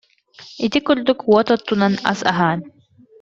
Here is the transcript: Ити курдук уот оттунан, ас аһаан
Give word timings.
Ити 0.65 0.79
курдук 0.87 1.19
уот 1.31 1.47
оттунан, 1.57 1.93
ас 2.11 2.19
аһаан 2.31 2.59